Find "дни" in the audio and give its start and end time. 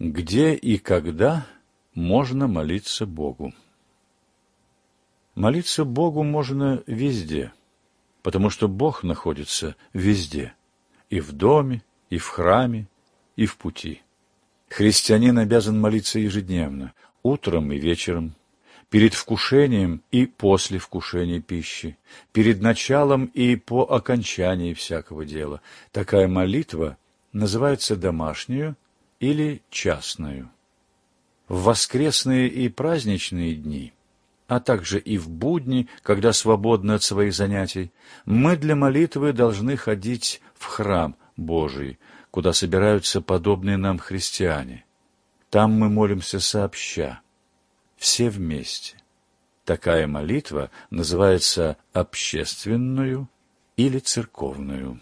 33.54-33.92